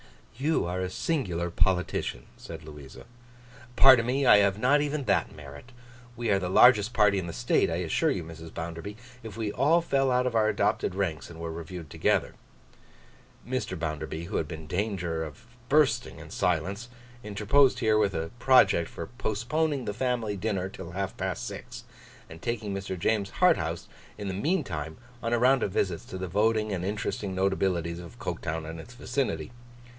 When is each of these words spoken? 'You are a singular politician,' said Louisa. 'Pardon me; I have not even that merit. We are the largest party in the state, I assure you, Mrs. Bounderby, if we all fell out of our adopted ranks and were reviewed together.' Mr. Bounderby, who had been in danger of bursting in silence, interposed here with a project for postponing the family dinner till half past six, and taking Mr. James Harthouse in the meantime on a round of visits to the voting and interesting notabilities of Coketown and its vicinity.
'You 0.35 0.65
are 0.65 0.79
a 0.79 0.89
singular 0.89 1.51
politician,' 1.51 2.25
said 2.35 2.63
Louisa. 2.63 3.05
'Pardon 3.75 4.07
me; 4.07 4.25
I 4.25 4.37
have 4.37 4.57
not 4.57 4.81
even 4.81 5.03
that 5.03 5.35
merit. 5.35 5.71
We 6.17 6.31
are 6.31 6.39
the 6.39 6.49
largest 6.49 6.93
party 6.95 7.19
in 7.19 7.27
the 7.27 7.33
state, 7.33 7.69
I 7.69 7.75
assure 7.75 8.09
you, 8.09 8.23
Mrs. 8.23 8.51
Bounderby, 8.51 8.97
if 9.21 9.37
we 9.37 9.51
all 9.51 9.81
fell 9.81 10.09
out 10.09 10.25
of 10.25 10.33
our 10.33 10.49
adopted 10.49 10.95
ranks 10.95 11.29
and 11.29 11.39
were 11.39 11.51
reviewed 11.51 11.91
together.' 11.91 12.33
Mr. 13.47 13.77
Bounderby, 13.77 14.23
who 14.25 14.37
had 14.37 14.47
been 14.47 14.61
in 14.61 14.65
danger 14.65 15.23
of 15.23 15.45
bursting 15.69 16.17
in 16.17 16.31
silence, 16.31 16.89
interposed 17.23 17.77
here 17.77 17.99
with 17.99 18.15
a 18.15 18.31
project 18.39 18.89
for 18.89 19.05
postponing 19.05 19.85
the 19.85 19.93
family 19.93 20.35
dinner 20.35 20.67
till 20.67 20.93
half 20.93 21.15
past 21.15 21.45
six, 21.45 21.83
and 22.27 22.41
taking 22.41 22.73
Mr. 22.73 22.97
James 22.97 23.33
Harthouse 23.39 23.87
in 24.17 24.27
the 24.27 24.33
meantime 24.33 24.97
on 25.21 25.33
a 25.33 25.37
round 25.37 25.61
of 25.61 25.71
visits 25.71 26.05
to 26.05 26.17
the 26.17 26.27
voting 26.27 26.71
and 26.71 26.83
interesting 26.83 27.35
notabilities 27.35 27.99
of 27.99 28.17
Coketown 28.17 28.65
and 28.65 28.79
its 28.79 28.95
vicinity. 28.95 29.51